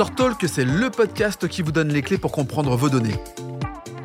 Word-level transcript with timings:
StoreTalk, 0.00 0.48
c'est 0.48 0.64
le 0.64 0.88
podcast 0.88 1.46
qui 1.46 1.60
vous 1.60 1.72
donne 1.72 1.88
les 1.88 2.00
clés 2.00 2.16
pour 2.16 2.32
comprendre 2.32 2.74
vos 2.74 2.88
données. 2.88 3.16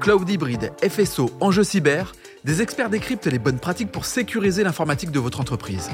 Cloud 0.02 0.30
hybride, 0.30 0.74
FSO, 0.86 1.30
enjeux 1.40 1.64
cyber, 1.64 2.12
des 2.44 2.62
experts 2.62 2.90
décryptent 2.90 3.28
les 3.28 3.40
bonnes 3.40 3.60
pratiques 3.60 3.94
pour 3.94 4.04
sécuriser 4.04 4.66
l'informatique 4.66 5.10
de 5.12 5.20
votre 5.20 5.40
entreprise. 5.40 5.90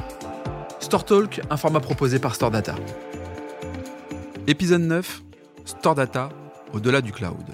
StoreTalk, 0.80 1.42
un 1.52 1.56
format 1.56 1.82
proposé 1.82 2.18
par 2.18 2.34
StoreData. 2.34 2.74
Épisode 4.48 4.82
9, 4.82 5.22
StoreData, 5.66 6.30
au-delà 6.74 7.02
du 7.02 7.12
cloud. 7.12 7.46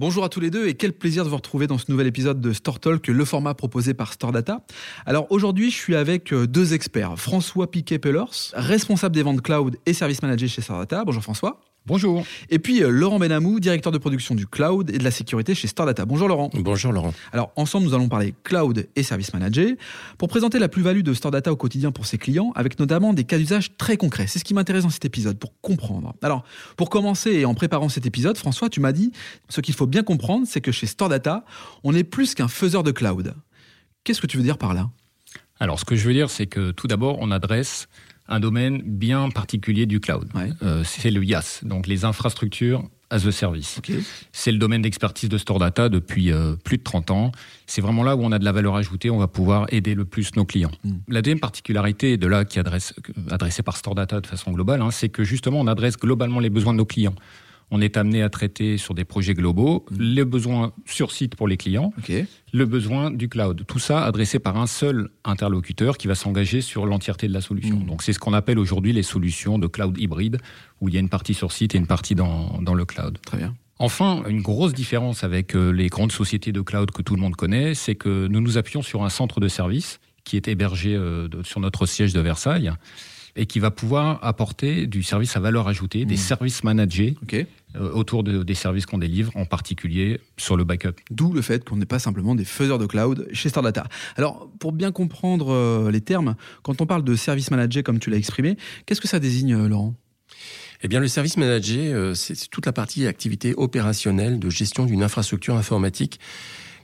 Bonjour 0.00 0.24
à 0.24 0.30
tous 0.30 0.40
les 0.40 0.48
deux 0.48 0.66
et 0.66 0.72
quel 0.72 0.94
plaisir 0.94 1.24
de 1.24 1.28
vous 1.28 1.36
retrouver 1.36 1.66
dans 1.66 1.76
ce 1.76 1.90
nouvel 1.90 2.06
épisode 2.06 2.40
de 2.40 2.54
Store 2.54 2.80
Talk, 2.80 3.06
le 3.06 3.24
format 3.26 3.52
proposé 3.52 3.92
par 3.92 4.14
Store 4.14 4.32
Data. 4.32 4.64
Alors 5.04 5.26
aujourd'hui, 5.28 5.70
je 5.70 5.76
suis 5.76 5.94
avec 5.94 6.32
euh, 6.32 6.46
deux 6.46 6.72
experts. 6.72 7.18
François 7.18 7.70
Piquet-Pellers, 7.70 8.54
responsable 8.54 9.14
des 9.14 9.22
ventes 9.22 9.42
cloud 9.42 9.76
et 9.84 9.92
service 9.92 10.22
manager 10.22 10.48
chez 10.48 10.62
Store 10.62 10.78
Data. 10.78 11.04
Bonjour 11.04 11.22
François. 11.22 11.60
Bonjour. 11.86 12.24
Et 12.50 12.58
puis 12.58 12.82
euh, 12.82 12.90
Laurent 12.90 13.18
Benamou, 13.18 13.58
directeur 13.58 13.90
de 13.90 13.96
production 13.96 14.34
du 14.34 14.46
cloud 14.46 14.90
et 14.90 14.98
de 14.98 15.02
la 15.02 15.10
sécurité 15.10 15.54
chez 15.54 15.66
Stardata. 15.66 16.04
Bonjour 16.04 16.28
Laurent. 16.28 16.50
Bonjour 16.54 16.92
Laurent. 16.92 17.14
Alors 17.32 17.52
ensemble, 17.56 17.86
nous 17.86 17.94
allons 17.94 18.08
parler 18.08 18.34
cloud 18.44 18.86
et 18.94 19.02
service 19.02 19.32
manager 19.32 19.70
pour 20.18 20.28
présenter 20.28 20.58
la 20.58 20.68
plus-value 20.68 21.00
de 21.00 21.14
Stardata 21.14 21.50
au 21.50 21.56
quotidien 21.56 21.90
pour 21.90 22.04
ses 22.04 22.18
clients, 22.18 22.52
avec 22.54 22.78
notamment 22.78 23.14
des 23.14 23.24
cas 23.24 23.38
d'usage 23.38 23.76
très 23.78 23.96
concrets. 23.96 24.26
C'est 24.26 24.38
ce 24.38 24.44
qui 24.44 24.52
m'intéresse 24.52 24.84
dans 24.84 24.90
cet 24.90 25.06
épisode 25.06 25.38
pour 25.38 25.58
comprendre. 25.62 26.14
Alors 26.20 26.44
pour 26.76 26.90
commencer 26.90 27.30
et 27.32 27.44
en 27.46 27.54
préparant 27.54 27.88
cet 27.88 28.04
épisode, 28.04 28.36
François, 28.36 28.68
tu 28.68 28.80
m'as 28.80 28.92
dit 28.92 29.10
ce 29.48 29.62
qu'il 29.62 29.74
faut 29.74 29.86
bien 29.86 30.02
comprendre, 30.02 30.46
c'est 30.46 30.60
que 30.60 30.72
chez 30.72 30.86
Stardata, 30.86 31.44
on 31.82 31.94
est 31.94 32.04
plus 32.04 32.34
qu'un 32.34 32.48
faiseur 32.48 32.82
de 32.82 32.90
cloud. 32.90 33.34
Qu'est-ce 34.04 34.20
que 34.20 34.26
tu 34.26 34.36
veux 34.36 34.42
dire 34.42 34.58
par 34.58 34.74
là? 34.74 34.90
Alors 35.58 35.80
ce 35.80 35.84
que 35.84 35.96
je 35.96 36.06
veux 36.06 36.14
dire, 36.14 36.30
c'est 36.30 36.46
que 36.46 36.72
tout 36.72 36.86
d'abord, 36.86 37.16
on 37.20 37.30
adresse 37.30 37.88
un 38.30 38.40
domaine 38.40 38.80
bien 38.84 39.28
particulier 39.28 39.86
du 39.86 40.00
cloud. 40.00 40.28
Euh, 40.62 40.82
c'est 40.84 41.10
le 41.10 41.22
IaaS, 41.22 41.60
donc 41.62 41.86
les 41.86 42.04
infrastructures 42.04 42.88
as 43.10 43.26
a 43.26 43.32
service. 43.32 43.80
C'est 44.32 44.52
le 44.52 44.58
domaine 44.58 44.82
d'expertise 44.82 45.28
de 45.28 45.36
Store 45.36 45.58
Data 45.58 45.88
depuis 45.88 46.30
euh, 46.30 46.54
plus 46.54 46.78
de 46.78 46.82
30 46.84 47.10
ans. 47.10 47.32
C'est 47.66 47.80
vraiment 47.80 48.04
là 48.04 48.14
où 48.14 48.22
on 48.22 48.30
a 48.30 48.38
de 48.38 48.44
la 48.44 48.52
valeur 48.52 48.76
ajoutée, 48.76 49.10
on 49.10 49.18
va 49.18 49.26
pouvoir 49.26 49.66
aider 49.70 49.94
le 49.94 50.04
plus 50.04 50.34
nos 50.36 50.44
clients. 50.44 50.70
Hmm. 50.84 50.98
La 51.08 51.20
deuxième 51.20 51.40
particularité 51.40 52.16
de 52.16 52.26
là 52.28 52.44
qui 52.44 52.60
adresse 52.60 52.94
adressée 53.30 53.64
par 53.64 53.76
Store 53.76 53.96
Data 53.96 54.20
de 54.20 54.26
façon 54.28 54.52
globale, 54.52 54.80
hein, 54.80 54.92
c'est 54.92 55.08
que 55.08 55.24
justement 55.24 55.60
on 55.60 55.66
adresse 55.66 55.96
globalement 55.96 56.38
les 56.38 56.50
besoins 56.50 56.72
de 56.72 56.78
nos 56.78 56.86
clients 56.86 57.16
on 57.70 57.80
est 57.80 57.96
amené 57.96 58.22
à 58.22 58.28
traiter 58.28 58.78
sur 58.78 58.94
des 58.94 59.04
projets 59.04 59.34
globaux 59.34 59.84
mmh. 59.90 59.96
les 60.00 60.24
besoins 60.24 60.72
sur 60.86 61.12
site 61.12 61.36
pour 61.36 61.48
les 61.48 61.56
clients, 61.56 61.92
le 62.52 62.64
besoin 62.66 63.10
du 63.10 63.28
cloud. 63.28 63.64
Tout 63.66 63.78
ça 63.78 64.04
adressé 64.04 64.38
par 64.38 64.56
un 64.56 64.66
seul 64.66 65.10
interlocuteur 65.24 65.96
qui 65.98 66.08
va 66.08 66.14
s'engager 66.14 66.60
sur 66.60 66.86
l'entièreté 66.86 67.28
de 67.28 67.32
la 67.32 67.40
solution. 67.40 67.76
Mmh. 67.76 67.86
Donc 67.86 68.02
c'est 68.02 68.12
ce 68.12 68.18
qu'on 68.18 68.32
appelle 68.32 68.58
aujourd'hui 68.58 68.92
les 68.92 69.02
solutions 69.02 69.58
de 69.58 69.66
cloud 69.66 69.98
hybride, 69.98 70.38
où 70.80 70.88
il 70.88 70.94
y 70.94 70.96
a 70.96 71.00
une 71.00 71.08
partie 71.08 71.34
sur 71.34 71.52
site 71.52 71.74
et 71.74 71.78
une 71.78 71.86
partie 71.86 72.14
dans, 72.14 72.60
dans 72.62 72.74
le 72.74 72.84
cloud. 72.84 73.18
Très 73.24 73.38
bien. 73.38 73.54
Enfin, 73.78 74.22
une 74.28 74.42
grosse 74.42 74.74
différence 74.74 75.24
avec 75.24 75.56
euh, 75.56 75.70
les 75.70 75.88
grandes 75.88 76.12
sociétés 76.12 76.52
de 76.52 76.60
cloud 76.60 76.90
que 76.90 77.00
tout 77.00 77.14
le 77.14 77.22
monde 77.22 77.34
connaît, 77.34 77.74
c'est 77.74 77.94
que 77.94 78.26
nous 78.26 78.42
nous 78.42 78.58
appuyons 78.58 78.82
sur 78.82 79.04
un 79.04 79.08
centre 79.08 79.40
de 79.40 79.48
service 79.48 80.00
qui 80.24 80.36
est 80.36 80.48
hébergé 80.48 80.94
euh, 80.94 81.28
sur 81.44 81.60
notre 81.60 81.86
siège 81.86 82.12
de 82.12 82.20
Versailles 82.20 82.72
et 83.40 83.46
qui 83.46 83.58
va 83.58 83.70
pouvoir 83.70 84.18
apporter 84.22 84.86
du 84.86 85.02
service 85.02 85.34
à 85.34 85.40
valeur 85.40 85.66
ajoutée, 85.66 86.04
des 86.04 86.14
mmh. 86.14 86.18
services 86.18 86.62
managés 86.62 87.16
euh, 87.32 87.90
autour 87.92 88.22
des 88.22 88.54
services 88.54 88.84
qu'on 88.84 88.98
délivre, 88.98 89.32
en 89.34 89.46
particulier 89.46 90.20
sur 90.36 90.58
le 90.58 90.64
backup. 90.64 90.92
D'où 91.10 91.32
le 91.32 91.40
fait 91.40 91.64
qu'on 91.64 91.76
n'est 91.76 91.86
pas 91.86 91.98
simplement 91.98 92.34
des 92.34 92.44
faiseurs 92.44 92.78
de 92.78 92.84
cloud 92.84 93.26
chez 93.32 93.48
Stardata. 93.48 93.86
Alors, 94.16 94.50
pour 94.60 94.72
bien 94.72 94.92
comprendre 94.92 95.54
euh, 95.54 95.90
les 95.90 96.02
termes, 96.02 96.36
quand 96.62 96.82
on 96.82 96.86
parle 96.86 97.02
de 97.02 97.16
service 97.16 97.50
manager, 97.50 97.82
comme 97.82 97.98
tu 97.98 98.10
l'as 98.10 98.18
exprimé, 98.18 98.58
qu'est-ce 98.84 99.00
que 99.00 99.08
ça 99.08 99.20
désigne, 99.20 99.54
euh, 99.54 99.68
Laurent? 99.68 99.94
Eh 100.82 100.88
bien, 100.88 101.00
le 101.00 101.08
service 101.08 101.38
manager, 101.38 102.16
c'est 102.16 102.48
toute 102.50 102.66
la 102.66 102.72
partie 102.72 103.06
activité 103.06 103.54
opérationnelle 103.56 104.38
de 104.38 104.50
gestion 104.50 104.84
d'une 104.86 105.02
infrastructure 105.02 105.56
informatique 105.56 106.20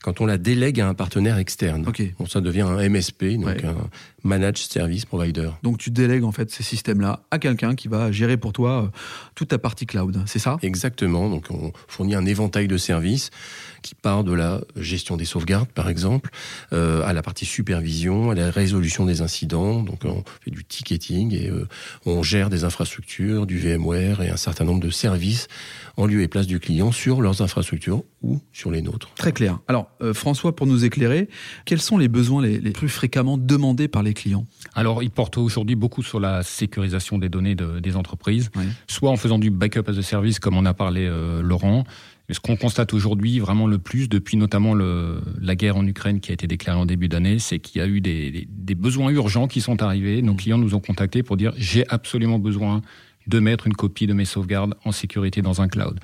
quand 0.06 0.20
on 0.20 0.26
la 0.26 0.38
délègue 0.38 0.80
à 0.80 0.88
un 0.88 0.94
partenaire 0.94 1.36
externe. 1.36 1.84
Bon, 2.16 2.26
ça 2.26 2.40
devient 2.40 2.60
un 2.60 2.88
MSP, 2.88 3.24
donc 3.40 3.64
un 3.64 3.74
Managed 4.22 4.70
Service 4.70 5.04
Provider. 5.04 5.50
Donc 5.64 5.78
tu 5.78 5.90
délègues 5.90 6.22
en 6.22 6.30
fait 6.30 6.48
ces 6.48 6.62
systèmes-là 6.62 7.24
à 7.32 7.40
quelqu'un 7.40 7.74
qui 7.74 7.88
va 7.88 8.12
gérer 8.12 8.36
pour 8.36 8.52
toi 8.52 8.84
euh, 8.84 8.88
toute 9.34 9.48
ta 9.48 9.58
partie 9.58 9.84
cloud, 9.84 10.22
c'est 10.26 10.38
ça? 10.38 10.58
Exactement. 10.62 11.28
Donc 11.28 11.46
on 11.50 11.72
fournit 11.88 12.14
un 12.14 12.24
éventail 12.24 12.68
de 12.68 12.76
services 12.76 13.30
qui 13.82 13.96
part 13.96 14.22
de 14.22 14.32
la 14.32 14.60
gestion 14.76 15.16
des 15.16 15.24
sauvegardes, 15.24 15.70
par 15.72 15.88
exemple, 15.88 16.30
euh, 16.72 17.02
à 17.04 17.12
la 17.12 17.22
partie 17.22 17.44
supervision, 17.44 18.30
à 18.30 18.34
la 18.36 18.50
résolution 18.50 19.06
des 19.06 19.22
incidents. 19.22 19.82
Donc 19.82 20.04
on 20.04 20.22
fait 20.44 20.52
du 20.52 20.64
ticketing 20.64 21.34
et 21.34 21.48
euh, 21.48 21.66
on 22.04 22.22
gère 22.22 22.48
des 22.48 22.62
infrastructures, 22.62 23.44
du 23.46 23.58
VMware 23.58 24.22
et 24.22 24.30
un 24.30 24.36
certain 24.36 24.64
nombre 24.64 24.80
de 24.80 24.90
services 24.90 25.48
en 25.96 26.06
lieu 26.06 26.22
et 26.22 26.28
place 26.28 26.46
du 26.46 26.60
client 26.60 26.92
sur 26.92 27.20
leurs 27.22 27.42
infrastructures 27.42 28.04
ou 28.26 28.40
sur 28.52 28.70
les 28.70 28.82
nôtres. 28.82 29.10
Très 29.16 29.32
clair. 29.32 29.58
Alors 29.68 29.90
François, 30.12 30.54
pour 30.54 30.66
nous 30.66 30.84
éclairer, 30.84 31.28
quels 31.64 31.80
sont 31.80 31.98
les 31.98 32.08
besoins 32.08 32.42
les, 32.42 32.58
les 32.58 32.72
plus 32.72 32.88
fréquemment 32.88 33.38
demandés 33.38 33.88
par 33.88 34.02
les 34.02 34.14
clients? 34.14 34.46
Alors, 34.74 35.02
il 35.02 35.10
porte 35.10 35.38
aujourd'hui 35.38 35.76
beaucoup 35.76 36.02
sur 36.02 36.20
la 36.20 36.42
sécurisation 36.42 37.18
des 37.18 37.28
données 37.28 37.54
des 37.54 37.96
entreprises, 37.96 38.50
soit 38.86 39.10
en 39.10 39.16
faisant 39.16 39.38
du 39.38 39.50
backup 39.50 39.88
as 39.88 39.98
a 39.98 40.02
service, 40.02 40.38
comme 40.38 40.56
on 40.56 40.66
a 40.66 40.74
parlé 40.74 41.06
euh, 41.06 41.42
Laurent. 41.42 41.84
Mais 42.28 42.34
ce 42.34 42.40
qu'on 42.40 42.56
constate 42.56 42.92
aujourd'hui 42.92 43.38
vraiment 43.38 43.68
le 43.68 43.78
plus, 43.78 44.08
depuis 44.08 44.36
notamment 44.36 44.74
le, 44.74 45.22
la 45.40 45.54
guerre 45.54 45.76
en 45.76 45.86
Ukraine 45.86 46.20
qui 46.20 46.32
a 46.32 46.34
été 46.34 46.46
déclarée 46.48 46.78
en 46.78 46.86
début 46.86 47.08
d'année, 47.08 47.38
c'est 47.38 47.60
qu'il 47.60 47.80
y 47.80 47.84
a 47.84 47.86
eu 47.86 48.00
des, 48.00 48.48
des, 48.50 48.74
besoins 48.74 49.10
urgents 49.10 49.46
qui 49.46 49.60
sont 49.60 49.80
arrivés. 49.80 50.22
Nos 50.22 50.32
mmh. 50.32 50.36
clients 50.36 50.58
nous 50.58 50.74
ont 50.74 50.80
contactés 50.80 51.22
pour 51.22 51.36
dire 51.36 51.52
j'ai 51.56 51.88
absolument 51.88 52.40
besoin 52.40 52.82
de 53.28 53.38
mettre 53.38 53.66
une 53.66 53.74
copie 53.74 54.06
de 54.06 54.12
mes 54.12 54.24
sauvegardes 54.24 54.74
en 54.84 54.92
sécurité 54.92 55.40
dans 55.40 55.60
un 55.60 55.68
cloud. 55.68 56.00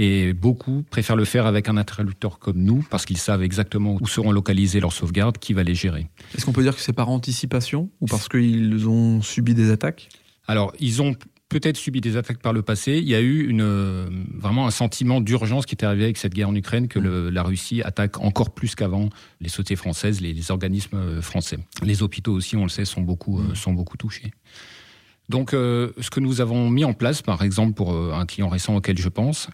Et 0.00 0.32
beaucoup 0.32 0.84
préfèrent 0.88 1.16
le 1.16 1.24
faire 1.24 1.44
avec 1.44 1.68
un 1.68 1.76
interlocuteur 1.76 2.38
comme 2.38 2.58
nous 2.58 2.86
parce 2.88 3.04
qu'ils 3.04 3.18
savent 3.18 3.42
exactement 3.42 3.98
où 4.00 4.06
seront 4.06 4.30
localisées 4.30 4.78
leurs 4.78 4.92
sauvegardes, 4.92 5.38
qui 5.38 5.54
va 5.54 5.64
les 5.64 5.74
gérer. 5.74 6.06
Est-ce 6.36 6.46
qu'on 6.46 6.52
peut 6.52 6.62
dire 6.62 6.76
que 6.76 6.80
c'est 6.80 6.92
par 6.92 7.08
anticipation 7.08 7.90
ou 8.00 8.06
parce 8.06 8.28
qu'ils 8.28 8.86
ont 8.86 9.20
subi 9.22 9.54
des 9.54 9.72
attaques? 9.72 10.08
Alors, 10.46 10.72
ils 10.78 11.02
ont 11.02 11.16
peut-être 11.48 11.76
subi 11.76 12.00
des 12.00 12.16
attaques 12.16 12.38
par 12.38 12.52
le 12.52 12.62
passé. 12.62 12.98
Il 12.98 13.08
y 13.08 13.16
a 13.16 13.20
eu 13.20 13.48
une, 13.48 14.24
vraiment 14.36 14.68
un 14.68 14.70
sentiment 14.70 15.20
d'urgence 15.20 15.66
qui 15.66 15.74
est 15.74 15.84
arrivé 15.84 16.04
avec 16.04 16.16
cette 16.16 16.32
guerre 16.32 16.50
en 16.50 16.54
Ukraine 16.54 16.86
que 16.86 17.00
le, 17.00 17.28
la 17.30 17.42
Russie 17.42 17.82
attaque 17.82 18.20
encore 18.20 18.50
plus 18.50 18.76
qu'avant 18.76 19.08
les 19.40 19.48
sociétés 19.48 19.74
françaises, 19.74 20.20
les, 20.20 20.50
organismes 20.52 21.20
français. 21.22 21.58
Les 21.82 22.04
hôpitaux 22.04 22.34
aussi, 22.34 22.56
on 22.56 22.62
le 22.62 22.68
sait, 22.68 22.84
sont 22.84 23.02
beaucoup, 23.02 23.40
euh, 23.40 23.56
sont 23.56 23.72
beaucoup 23.72 23.96
touchés. 23.96 24.30
Donc, 25.28 25.52
euh, 25.52 25.90
ce 26.00 26.10
que 26.10 26.20
nous 26.20 26.40
avons 26.40 26.70
mis 26.70 26.84
en 26.84 26.94
place, 26.94 27.22
par 27.22 27.42
exemple, 27.42 27.74
pour 27.74 27.92
euh, 27.92 28.12
un 28.14 28.24
client 28.24 28.48
récent 28.48 28.76
auquel 28.76 28.98
je 28.98 29.08
pense, 29.08 29.48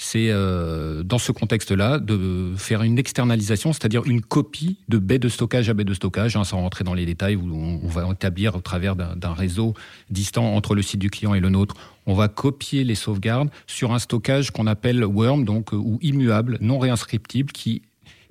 c'est 0.00 0.28
euh, 0.30 1.02
dans 1.02 1.18
ce 1.18 1.32
contexte-là 1.32 1.98
de 1.98 2.54
faire 2.56 2.82
une 2.82 2.98
externalisation, 2.98 3.72
c'est-à-dire 3.72 4.04
une 4.06 4.22
copie 4.22 4.78
de 4.88 4.96
baie 4.96 5.18
de 5.18 5.28
stockage 5.28 5.68
à 5.68 5.74
baie 5.74 5.84
de 5.84 5.92
stockage, 5.92 6.36
hein, 6.36 6.44
sans 6.44 6.58
rentrer 6.58 6.84
dans 6.84 6.94
les 6.94 7.04
détails, 7.04 7.34
où 7.34 7.52
on, 7.52 7.88
va 7.88 8.08
établir 8.10 8.54
au 8.54 8.60
travers 8.60 8.94
d'un 8.94 9.32
réseau 9.34 9.74
distant 10.08 10.54
entre 10.54 10.76
le 10.76 10.82
site 10.82 11.00
du 11.00 11.10
client 11.10 11.34
et 11.34 11.40
le 11.40 11.50
nôtre. 11.50 11.74
On 12.06 12.14
va 12.14 12.28
copier 12.28 12.84
les 12.84 12.94
sauvegardes 12.94 13.50
sur 13.66 13.92
un 13.92 13.98
stockage 13.98 14.52
qu'on 14.52 14.68
appelle 14.68 15.04
worm, 15.04 15.44
donc 15.44 15.72
ou 15.72 15.98
immuable, 16.00 16.58
non 16.60 16.78
réinscriptible, 16.78 17.50
qui 17.50 17.82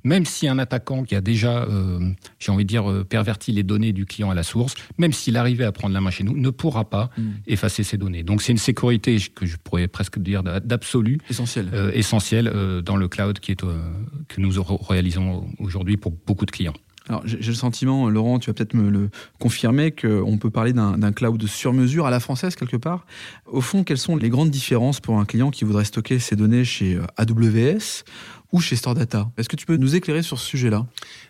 même 0.08 0.26
si 0.26 0.48
un 0.48 0.58
attaquant 0.58 1.04
qui 1.04 1.16
a 1.16 1.22
déjà, 1.22 1.64
euh, 1.64 2.00
j'ai 2.40 2.52
envie 2.52 2.64
de 2.64 2.70
dire, 2.70 2.90
euh, 2.90 3.04
perverti 3.04 3.52
les 3.52 3.64
données 3.64 3.92
du 3.92 4.06
client 4.06 4.32
à 4.32 4.36
la 4.36 4.44
source, 4.44 4.74
même 4.98 5.12
s'il 5.12 5.36
arrivait 5.36 5.66
à 5.66 5.72
prendre 5.72 5.94
la 5.94 6.02
main 6.02 6.12
chez 6.12 6.24
nous, 6.24 6.36
ne 6.36 6.50
pourra 6.50 6.90
pas 6.90 7.10
mm. 7.18 7.24
effacer 7.48 7.84
ces 7.84 7.98
données. 7.98 8.24
Donc 8.24 8.42
c'est 8.42 8.54
une 8.54 8.58
sécurité 8.58 9.18
que 9.36 9.46
je 9.46 9.58
pourrais 9.58 9.88
presque 9.88 10.20
dire 10.20 10.44
d'absolu, 10.44 11.20
essentiel, 11.30 11.70
euh, 11.74 11.92
essentiel 11.94 12.52
dans 12.86 12.96
le 12.96 13.08
cloud 13.08 13.40
qui 13.40 13.52
est 13.52 13.58
que 13.58 14.42
nous 14.42 14.54
réalisons 14.88 15.50
aujourd'hui 15.60 15.98
pour 15.98 16.14
beaucoup 16.26 16.46
de 16.46 16.52
clients. 16.52 16.74
Alors 17.10 17.24
j'ai 17.26 17.38
le 17.38 17.54
sentiment, 17.54 18.10
Laurent, 18.10 18.40
tu 18.40 18.50
vas 18.50 18.54
peut-être 18.54 18.74
me 18.74 18.90
le 18.90 19.10
confirmer, 19.40 19.92
qu'on 19.92 20.38
peut 20.38 20.50
parler 20.50 20.74
d'un 20.74 21.12
cloud 21.12 21.46
sur 21.48 21.74
mesure 21.74 22.06
à 22.06 22.12
la 22.12 22.20
française 22.20 22.56
quelque 22.56 22.78
part. 22.78 23.06
Au 23.46 23.62
fond, 23.62 23.84
quelles 23.84 23.98
sont 23.98 24.18
les 24.18 24.30
grandes 24.30 24.52
différences 24.52 25.00
pour 25.00 25.18
un 25.18 25.26
client 25.26 25.50
qui 25.50 25.64
voudrait 25.64 25.86
stocker 25.86 26.20
ses 26.20 26.36
données 26.36 26.66
chez 26.66 27.00
AWS 27.18 28.04
ou 28.52 28.62
chez 28.62 28.76
Stordata. 28.76 29.30
Est-ce 29.38 29.50
que 29.50 29.56
tu 29.56 29.66
peux 29.66 29.78
nous 29.78 29.96
éclairer 29.96 30.22
sur 30.22 30.40
ce 30.40 30.46
sujet-là? 30.48 30.86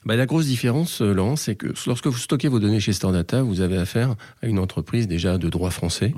Bah, 0.06 0.16
La 0.16 0.26
grosse 0.26 0.46
différence, 0.46 1.02
euh, 1.02 1.14
Laurent, 1.14 1.36
c'est 1.36 1.56
que 1.56 1.68
lorsque 1.88 2.08
vous 2.08 2.18
stockez 2.18 2.48
vos 2.48 2.60
données 2.60 2.80
chez 2.80 2.94
Stordata, 2.94 3.42
vous 3.42 3.62
avez 3.62 3.78
affaire 3.78 4.16
à 4.44 4.48
une 4.48 4.60
entreprise 4.60 5.08
déjà 5.08 5.38
de 5.38 5.50
droit 5.50 5.72
français, 5.72 6.14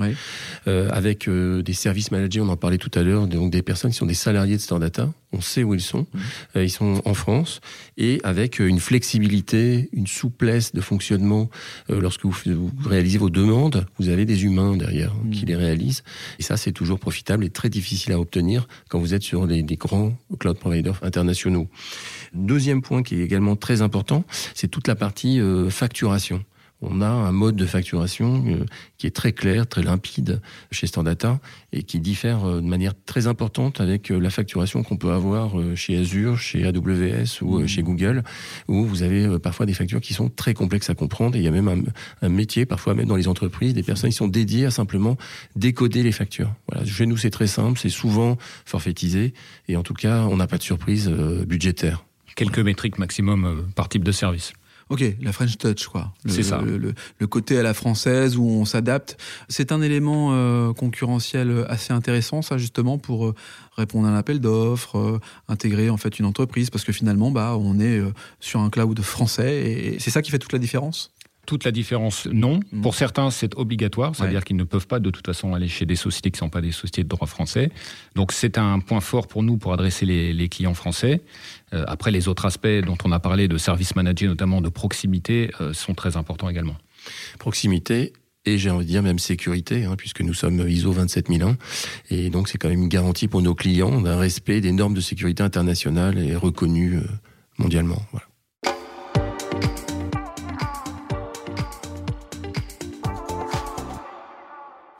euh, 0.68 0.90
avec 0.92 1.28
euh, 1.28 1.62
des 1.62 1.74
services 1.74 2.12
managés, 2.12 2.42
on 2.42 2.50
en 2.50 2.58
parlait 2.58 2.78
tout 2.78 2.92
à 2.96 3.04
l'heure, 3.04 3.28
donc 3.28 3.52
des 3.52 3.62
personnes 3.62 3.92
qui 3.92 3.98
sont 3.98 4.06
des 4.06 4.14
salariés 4.14 4.58
de 4.58 4.62
Stordata, 4.62 5.10
on 5.32 5.42
sait 5.42 5.64
où 5.64 5.74
ils 5.74 5.82
sont, 5.82 6.08
mmh. 6.56 6.60
ils 6.60 6.72
sont 6.72 7.02
en 7.06 7.14
France, 7.14 7.62
et 7.98 8.20
avec 8.24 8.60
une 8.60 8.80
flexibilité, 8.80 9.90
une 9.94 10.08
souplesse 10.08 10.74
de 10.74 10.82
fonctionnement. 10.82 11.50
lorsque 11.88 12.26
vous, 12.26 12.72
réalisez 12.84 13.20
vos 13.20 13.30
demandes, 13.30 13.86
vous 14.00 14.10
avez 14.10 14.26
des 14.26 14.44
humains 14.44 14.76
derrière 14.76 15.14
mmh. 15.14 15.30
qui 15.30 15.46
les 15.46 15.56
réalisent, 15.56 16.04
et 16.40 16.44
ça 16.44 16.58
c'est 16.58 16.72
toujours 16.72 17.00
profitable 17.00 17.46
et 17.46 17.50
très 17.50 17.70
difficile 17.70 18.14
à 18.14 18.20
obtenir 18.20 18.68
quand 18.90 19.00
vous 19.00 19.14
êtes 19.14 19.24
sur 19.24 19.48
des, 19.48 19.62
des 19.62 19.76
grands 19.76 20.14
cloud 20.40 20.58
providers 20.58 20.89
internationaux. 21.02 21.68
Deuxième 22.34 22.82
point 22.82 23.04
qui 23.04 23.16
est 23.16 23.24
également 23.24 23.56
très 23.56 23.82
important, 23.82 24.24
c'est 24.54 24.68
toute 24.68 24.88
la 24.88 24.96
partie 24.96 25.40
euh, 25.40 25.70
facturation. 25.70 26.44
On 26.82 27.02
a 27.02 27.08
un 27.08 27.32
mode 27.32 27.56
de 27.56 27.66
facturation 27.66 28.44
euh, 28.48 28.66
qui 28.98 29.06
est 29.06 29.16
très 29.16 29.34
clair, 29.34 29.68
très 29.68 29.84
limpide 29.84 30.42
chez 30.72 30.88
Standata 30.88 31.40
et 31.74 31.84
qui 31.84 32.00
diffère 32.00 32.46
euh, 32.46 32.62
de 32.62 32.68
manière 32.68 32.94
très 33.06 33.28
importante 33.28 33.82
avec 33.82 34.12
euh, 34.12 34.20
la 34.20 34.30
facturation 34.30 34.84
qu'on 34.84 34.96
peut 34.96 35.12
avoir 35.12 35.54
chez 35.76 35.98
Azure, 35.98 36.38
chez 36.40 36.66
AWS 36.66 37.42
ou 37.42 37.60
mmh. 37.60 37.68
chez 37.68 37.84
Google, 37.84 38.24
où 38.68 38.86
vous 38.86 39.04
avez 39.04 39.40
parfois 39.40 39.66
des 39.66 39.74
factures 39.74 40.00
qui 40.00 40.14
sont 40.14 40.30
très 40.30 40.54
complexes 40.54 40.90
à 40.90 40.96
comprendre. 40.96 41.36
Et 41.36 41.40
il 41.40 41.44
y 41.44 41.48
a 41.48 41.52
même 41.52 41.86
un, 42.22 42.30
métier, 42.30 42.66
parfois 42.66 42.94
même 42.94 43.08
dans 43.08 43.16
les 43.16 43.28
entreprises, 43.28 43.74
des 43.74 43.84
personnes 43.84 44.10
qui 44.10 44.16
sont 44.16 44.28
dédiées 44.28 44.66
à 44.66 44.72
simplement 44.72 45.18
décoder 45.56 46.04
les 46.04 46.12
factures. 46.12 46.54
Voilà. 46.68 46.86
Chez 46.86 47.06
nous, 47.06 47.18
c'est 47.18 47.30
très 47.30 47.48
simple, 47.48 47.80
c'est 47.80 47.90
souvent 47.90 48.38
forfaitisé 48.66 49.34
et 49.68 49.76
en 49.76 49.84
tout 49.84 49.94
cas, 49.94 50.24
on 50.24 50.38
n'a 50.38 50.48
pas 50.48 50.58
de 50.58 50.64
surprise 50.64 51.10
budgétaire. 51.10 52.06
Quelques 52.36 52.60
métriques 52.60 53.00
maximum 53.00 53.68
par 53.76 53.90
type 53.90 54.04
de 54.04 54.12
service. 54.12 54.54
Ok, 54.90 55.04
la 55.22 55.32
French 55.32 55.58
Touch, 55.58 55.88
quoi. 55.88 56.12
C'est 56.26 56.42
ça. 56.42 56.62
Le, 56.62 57.28
côté 57.28 57.60
à 57.60 57.64
la 57.64 57.76
française 57.76 58.38
où 58.38 58.44
on 58.44 58.66
s'adapte. 58.66 59.18
C'est 59.48 59.72
un 59.72 59.84
élément 59.84 60.30
euh, 60.32 60.74
concurrentiel 60.74 61.66
assez 61.70 61.94
intéressant, 61.94 62.42
ça, 62.42 62.58
justement, 62.58 62.98
pour 62.98 63.28
euh, 63.28 63.36
répondre 63.78 64.08
à 64.08 64.12
un 64.12 64.18
appel 64.18 64.40
d'offres, 64.40 64.98
euh, 64.98 65.20
intégrer 65.48 65.92
en 65.92 65.98
fait 65.98 66.18
une 66.18 66.26
entreprise, 66.26 66.72
parce 66.72 66.84
que 66.84 66.92
finalement, 66.92 67.30
bah, 67.30 67.56
on 67.60 67.80
est 67.80 68.02
sur 68.40 68.62
un 68.62 68.72
cloud 68.72 69.00
français 69.02 69.58
et 69.58 70.00
c'est 70.00 70.10
ça 70.10 70.24
qui 70.24 70.32
fait 70.32 70.40
toute 70.40 70.54
la 70.54 70.60
différence? 70.60 71.14
Toute 71.50 71.66
la 71.66 71.72
différence, 71.72 72.28
non. 72.28 72.60
Mm. 72.72 72.82
Pour 72.82 72.94
certains, 72.94 73.32
c'est 73.32 73.56
obligatoire, 73.56 74.16
c'est-à-dire 74.16 74.44
qu'ils 74.44 74.56
ne 74.56 74.64
peuvent 74.64 74.86
pas 74.86 75.00
de 75.00 75.10
toute 75.10 75.26
façon 75.26 75.56
aller 75.56 75.68
chez 75.68 75.88
des 75.88 75.96
sociétés 75.96 76.30
qui 76.30 76.36
ne 76.36 76.46
sont 76.46 76.50
pas 76.50 76.62
des 76.62 76.72
sociétés 76.72 77.04
de 77.04 77.08
droit 77.08 77.28
français. 77.28 77.72
Donc 78.14 78.32
c'est 78.34 78.60
un 78.60 78.80
point 78.80 79.02
fort 79.02 79.28
pour 79.28 79.42
nous 79.42 79.58
pour 79.58 79.74
adresser 79.74 80.06
les, 80.06 80.50
clients 80.50 80.76
français. 80.76 81.22
Euh, 81.74 81.86
après, 81.88 82.12
les 82.12 82.28
autres 82.28 82.46
aspects 82.46 82.68
dont 82.86 82.98
on 83.04 83.12
a 83.12 83.20
parlé 83.20 83.48
de 83.48 83.58
service 83.58 83.96
manager, 83.96 84.30
notamment 84.30 84.62
de 84.62 84.70
proximité, 84.70 85.50
euh, 85.60 85.74
sont 85.74 85.96
très 85.96 86.18
importants 86.18 86.50
également. 86.50 86.76
Proximité 87.40 88.14
et 88.46 88.60
j'ai 88.60 88.70
envie 88.70 88.86
de 88.86 88.92
dire 88.92 89.02
même 89.02 89.20
sécurité, 89.20 89.86
hein, 89.86 89.96
puisque 89.98 90.22
nous 90.22 90.36
sommes 90.36 90.68
ISO 90.70 90.92
27001. 90.92 91.58
Et 92.12 92.30
donc 92.30 92.48
c'est 92.48 92.60
quand 92.60 92.70
même 92.70 92.84
une 92.84 92.90
garantie 92.90 93.28
pour 93.28 93.42
nos 93.42 93.56
clients 93.56 94.02
d'un 94.02 94.20
respect 94.20 94.62
des 94.62 94.72
normes 94.72 94.94
de 94.94 95.02
sécurité 95.02 95.42
internationales 95.42 96.20
et 96.20 96.36
reconnues 96.36 96.98
euh, 96.98 97.08
mondialement. 97.58 98.02
Voilà. 98.12 98.29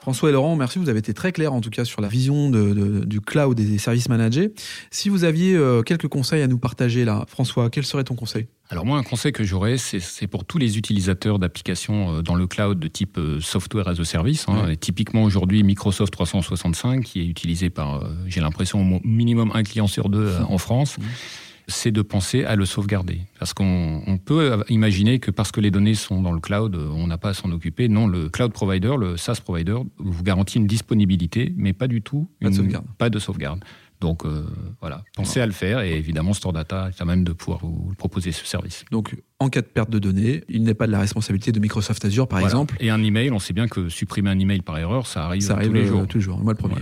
François 0.10 0.30
et 0.30 0.32
Laurent, 0.32 0.56
merci. 0.56 0.80
Vous 0.80 0.90
avez 0.90 0.98
été 0.98 1.14
très 1.14 1.32
clairs 1.32 1.54
en 1.54 1.62
tout 1.62 1.70
cas 1.70 1.86
sur 1.86 2.02
la 2.02 2.08
vision 2.08 2.50
du 2.50 3.22
cloud 3.22 3.60
et 3.60 3.64
des 3.64 3.78
services 3.78 4.10
managés. 4.10 4.52
Si 4.90 5.08
vous 5.08 5.24
aviez 5.24 5.54
euh, 5.54 5.84
quelques 5.84 6.08
conseils 6.08 6.42
à 6.42 6.48
nous 6.48 6.58
partager 6.58 7.06
là, 7.06 7.26
François, 7.28 7.70
quel 7.70 7.86
serait 7.86 8.04
ton 8.06 8.16
conseil? 8.16 8.48
Alors 8.72 8.88
moi, 8.88 8.98
un 8.98 9.04
conseil 9.04 9.34
que 9.34 9.44
j'aurais, 9.44 9.78
c'est 9.78 10.26
pour 10.26 10.46
tous 10.46 10.58
les 10.58 10.80
utilisateurs 10.80 11.38
d'applications 11.38 12.16
euh, 12.16 12.22
dans 12.24 12.34
le 12.34 12.48
cloud 12.48 12.80
de 12.80 12.88
type 12.88 13.20
euh, 13.20 13.40
software 13.40 13.88
as 13.88 14.00
a 14.00 14.04
service. 14.04 14.48
Hein, 14.48 14.74
typiquement 14.80 15.22
aujourd'hui 15.22 15.62
Microsoft 15.62 16.12
365, 16.12 17.04
qui 17.04 17.22
est 17.22 17.28
utilisé 17.28 17.70
par, 17.70 18.04
j'ai 18.26 18.42
l'impression, 18.42 18.82
au 18.82 19.00
minimum 19.04 19.52
un 19.54 19.62
client 19.62 19.86
sur 19.86 20.10
deux 20.10 20.34
en 20.50 20.58
France 20.58 20.98
c'est 21.70 21.92
de 21.92 22.02
penser 22.02 22.44
à 22.44 22.56
le 22.56 22.66
sauvegarder. 22.66 23.22
Parce 23.40 23.54
qu'on 23.54 24.20
peut 24.24 24.64
imaginer 24.70 25.20
que 25.20 25.32
parce 25.32 25.52
que 25.52 25.62
les 25.62 25.72
données 25.72 25.96
sont 25.96 26.22
dans 26.22 26.34
le 26.34 26.42
cloud, 26.42 26.76
on 26.76 27.08
n'a 27.08 27.18
pas 27.18 27.30
à 27.30 27.34
s'en 27.34 27.52
occuper. 27.52 27.88
Non, 27.88 28.08
le 28.08 28.30
cloud 28.30 28.52
provider, 28.52 28.96
le 29.00 29.18
SaaS 29.18 29.40
provider, 29.44 29.78
vous 29.98 30.24
garantit 30.24 30.58
une 30.58 30.68
disponibilité, 30.68 31.54
mais 31.56 31.74
pas 31.74 31.88
du 31.88 32.02
tout 32.02 32.30
pas 32.42 32.50
de 32.50 32.56
sauvegarde. 32.56 32.86
Pas 32.98 33.10
de 33.10 33.20
sauvegarde. 33.20 33.64
Donc 34.00 34.26
euh, 34.26 34.46
voilà, 34.80 35.04
pensez 35.16 35.42
à 35.42 35.46
le 35.46 35.52
faire 35.52 35.82
et 35.82 35.98
évidemment 35.98 36.34
Store 36.34 36.54
Data 36.54 36.90
est 36.90 37.02
à 37.02 37.06
même 37.06 37.26
de 37.26 37.34
pouvoir 37.34 37.60
vous 37.60 37.94
proposer 37.98 38.32
ce 38.32 38.46
service. 38.46 38.86
Donc 38.92 39.16
en 39.40 39.50
cas 39.50 39.62
de 39.62 39.68
perte 39.68 39.90
de 39.90 40.00
données, 40.00 40.44
il 40.48 40.64
n'est 40.64 40.74
pas 40.74 40.88
de 40.88 40.92
la 40.92 41.00
responsabilité 41.00 41.52
de 41.52 41.60
Microsoft 41.60 42.06
Azure 42.06 42.28
par 42.28 42.40
exemple. 42.40 42.78
Et 42.80 42.90
un 42.90 43.04
email, 43.04 43.32
on 43.32 43.40
sait 43.40 43.54
bien 43.54 43.68
que 43.68 43.90
supprimer 43.90 44.30
un 44.30 44.40
email 44.40 44.62
par 44.62 44.78
erreur, 44.78 45.06
ça 45.06 45.26
arrive, 45.26 45.42
ça 45.42 45.56
arrive 45.56 45.70
tous 45.70 45.74
les 45.74 45.86
jours. 45.86 46.08
Tous 46.08 46.18
les 46.18 46.24
jours, 46.24 46.40
moi 46.40 46.54
le 46.54 46.58
premier. 46.58 46.76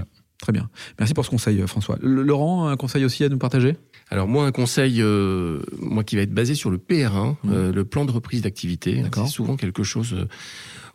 Très 0.48 0.54
bien. 0.54 0.70
Merci 0.98 1.14
pour 1.14 1.26
ce 1.26 1.30
conseil, 1.30 1.62
François. 1.68 1.98
Laurent, 2.02 2.70
un 2.70 2.78
conseil 2.78 3.04
aussi 3.04 3.22
à 3.26 3.28
nous 3.28 3.38
partager? 3.38 3.76
Alors 4.10 4.30
moi, 4.30 4.46
un 4.46 4.54
conseil, 4.54 5.02
euh, 5.02 5.60
moi 5.78 6.06
qui 6.06 6.16
va 6.16 6.22
être 6.22 6.34
basé 6.34 6.56
sur 6.56 6.70
le 6.70 6.78
PR1, 6.78 7.32
mmh. 7.32 7.36
euh, 7.52 7.74
le 7.74 7.84
plan 7.84 8.06
de 8.06 8.12
reprise 8.12 8.44
d'activité. 8.44 9.04
C'est 9.14 9.28
souvent 9.28 9.58
quelque 9.58 9.84
chose 9.84 10.14
euh, 10.14 10.26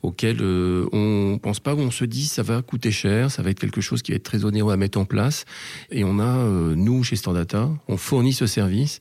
auquel 0.02 0.40
on 0.40 1.38
pense 1.38 1.60
pas, 1.60 1.74
où 1.74 1.80
on 1.80 1.90
se 1.90 2.06
dit 2.06 2.24
ça 2.24 2.42
va 2.42 2.62
coûter 2.62 2.90
cher, 2.90 3.30
ça 3.30 3.42
va 3.42 3.50
être 3.50 3.60
quelque 3.60 3.82
chose 3.82 4.00
qui 4.00 4.12
va 4.12 4.16
être 4.16 4.22
très 4.22 4.46
onéreux 4.46 4.72
à 4.72 4.78
mettre 4.78 4.98
en 4.98 5.04
place. 5.04 5.44
Et 5.90 6.02
on 6.02 6.18
a, 6.18 6.46
nous, 6.74 7.04
chez 7.04 7.16
Standata, 7.16 7.68
on 7.88 7.98
fournit 7.98 8.32
ce 8.32 8.46
service 8.46 9.00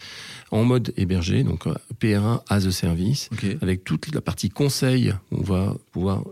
en 0.52 0.66
mode 0.66 0.92
hébergé, 0.98 1.46
donc 1.46 1.66
PR1 2.02 2.42
as 2.50 2.68
a 2.68 2.72
service, 2.72 3.30
avec 3.62 3.86
toute 3.86 4.14
la 4.14 4.20
partie 4.20 4.50
conseil. 4.50 5.14
On 5.32 5.44
va 5.44 5.78
pouvoir 5.94 6.26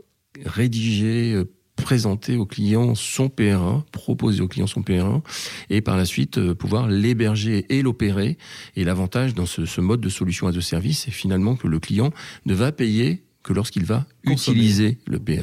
rédiger, 0.45 1.41
présenter 1.81 2.35
au 2.37 2.45
client 2.45 2.95
son 2.95 3.27
PR1, 3.27 3.83
proposer 3.91 4.41
au 4.41 4.47
client 4.47 4.67
son 4.67 4.81
PR1, 4.81 5.21
et 5.69 5.81
par 5.81 5.97
la 5.97 6.05
suite 6.05 6.37
euh, 6.37 6.55
pouvoir 6.55 6.87
l'héberger 6.87 7.65
et 7.69 7.81
l'opérer. 7.81 8.37
Et 8.75 8.83
l'avantage 8.83 9.33
dans 9.33 9.45
ce, 9.45 9.65
ce, 9.65 9.81
mode 9.81 10.01
de 10.01 10.09
solution 10.09 10.47
à 10.47 10.51
deux 10.51 10.61
services, 10.61 11.03
c'est 11.05 11.11
finalement 11.11 11.55
que 11.55 11.67
le 11.67 11.79
client 11.79 12.11
ne 12.45 12.53
va 12.53 12.71
payer 12.71 13.23
que 13.49 13.53
lorsqu'il 13.55 13.83
va 13.83 14.05
utiliser 14.25 14.99
le 15.07 15.17
PR1. 15.17 15.41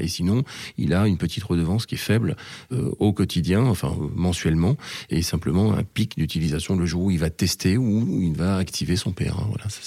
Et 0.00 0.08
sinon, 0.08 0.42
il 0.76 0.92
a 0.92 1.06
une 1.06 1.18
petite 1.18 1.44
redevance 1.44 1.86
qui 1.86 1.94
est 1.94 1.98
faible 1.98 2.36
euh, 2.72 2.90
au 2.98 3.12
quotidien, 3.12 3.62
enfin 3.62 3.92
euh, 3.92 4.08
mensuellement, 4.16 4.76
et 5.08 5.22
simplement 5.22 5.72
un 5.72 5.84
pic 5.84 6.18
d'utilisation 6.18 6.74
le 6.74 6.84
jour 6.84 7.02
où 7.02 7.10
il 7.12 7.20
va 7.20 7.30
tester 7.30 7.76
ou 7.76 8.20
il 8.20 8.34
va 8.36 8.56
activer 8.56 8.96
son 8.96 9.12
PR1. 9.12 9.46
Voilà, 9.50 9.68
ça, 9.68 9.80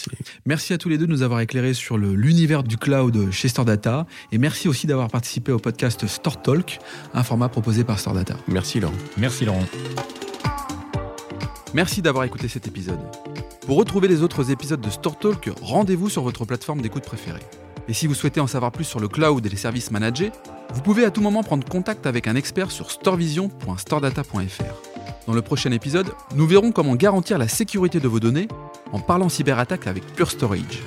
merci 0.45 0.71
à 0.71 0.77
tous 0.77 0.87
les 0.87 0.97
deux 0.97 1.07
de 1.07 1.11
nous 1.11 1.23
avoir 1.23 1.41
éclairés 1.41 1.73
sur 1.73 1.97
l'univers 1.97 2.63
du 2.63 2.77
cloud 2.77 3.31
chez 3.31 3.49
Stordata, 3.49 4.07
et 4.31 4.37
merci 4.37 4.69
aussi 4.69 4.87
d'avoir 4.87 5.09
participé 5.09 5.51
au 5.51 5.59
podcast 5.59 6.07
Store 6.07 6.41
Talk, 6.41 6.79
un 7.13 7.23
format 7.23 7.49
proposé 7.49 7.83
par 7.83 7.99
Stordata. 7.99 8.37
Merci 8.47 8.79
Laurent. 8.79 8.95
Merci 9.17 9.43
Laurent. 9.43 9.65
Merci 11.73 12.01
d'avoir 12.01 12.23
écouté 12.23 12.47
cet 12.47 12.65
épisode. 12.67 12.99
Pour 13.65 13.77
retrouver 13.77 14.07
les 14.07 14.23
autres 14.23 14.49
épisodes 14.49 14.81
de 14.81 14.89
Store 14.89 15.17
Talk, 15.17 15.51
rendez-vous 15.61 16.09
sur 16.09 16.23
votre 16.23 16.45
plateforme 16.45 16.81
d'écoute 16.81 17.03
préférée. 17.03 17.43
Et 17.87 17.93
si 17.93 18.07
vous 18.07 18.15
souhaitez 18.15 18.39
en 18.39 18.47
savoir 18.47 18.71
plus 18.71 18.85
sur 18.85 18.99
le 18.99 19.07
cloud 19.07 19.45
et 19.45 19.49
les 19.49 19.55
services 19.55 19.91
managés, 19.91 20.31
vous 20.73 20.81
pouvez 20.81 21.05
à 21.05 21.11
tout 21.11 21.21
moment 21.21 21.43
prendre 21.43 21.67
contact 21.67 22.07
avec 22.07 22.27
un 22.27 22.35
expert 22.35 22.71
sur 22.71 22.89
storevision.storedata.fr. 22.89 24.63
Dans 25.27 25.33
le 25.33 25.41
prochain 25.43 25.71
épisode, 25.71 26.11
nous 26.35 26.47
verrons 26.47 26.71
comment 26.71 26.95
garantir 26.95 27.37
la 27.37 27.47
sécurité 27.47 27.99
de 27.99 28.07
vos 28.07 28.19
données 28.19 28.47
en 28.91 28.99
parlant 28.99 29.29
cyberattaque 29.29 29.85
avec 29.85 30.05
Pure 30.15 30.31
Storage. 30.31 30.81